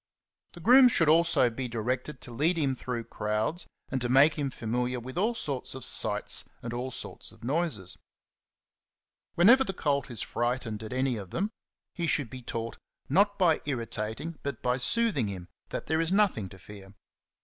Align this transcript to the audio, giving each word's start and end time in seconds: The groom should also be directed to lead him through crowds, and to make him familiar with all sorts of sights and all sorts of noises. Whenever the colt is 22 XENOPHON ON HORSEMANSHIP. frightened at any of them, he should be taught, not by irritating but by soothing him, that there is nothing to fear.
The 0.53 0.59
groom 0.59 0.87
should 0.87 1.07
also 1.09 1.51
be 1.51 1.67
directed 1.67 2.21
to 2.21 2.31
lead 2.31 2.57
him 2.57 2.73
through 2.73 3.03
crowds, 3.03 3.67
and 3.89 4.01
to 4.01 4.09
make 4.09 4.33
him 4.33 4.49
familiar 4.49 4.99
with 4.99 5.15
all 5.15 5.35
sorts 5.35 5.75
of 5.75 5.85
sights 5.85 6.43
and 6.63 6.73
all 6.73 6.89
sorts 6.89 7.31
of 7.31 7.43
noises. 7.43 7.99
Whenever 9.35 9.63
the 9.63 9.73
colt 9.73 10.09
is 10.09 10.21
22 10.21 10.25
XENOPHON 10.25 10.39
ON 10.39 10.41
HORSEMANSHIP. 10.41 10.61
frightened 10.63 10.83
at 10.83 10.97
any 10.97 11.17
of 11.17 11.29
them, 11.29 11.51
he 11.93 12.07
should 12.07 12.31
be 12.31 12.41
taught, 12.41 12.77
not 13.09 13.37
by 13.37 13.61
irritating 13.65 14.39
but 14.41 14.63
by 14.63 14.77
soothing 14.77 15.27
him, 15.27 15.47
that 15.69 15.85
there 15.85 16.01
is 16.01 16.11
nothing 16.11 16.49
to 16.49 16.57
fear. 16.57 16.95